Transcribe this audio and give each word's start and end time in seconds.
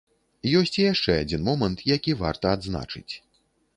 Ёсць 0.59 0.77
і 0.79 0.85
яшчэ 0.93 1.17
адзін 1.25 1.45
момант, 1.49 1.85
які 1.95 2.17
варта 2.23 2.55
адзначыць. 2.59 3.13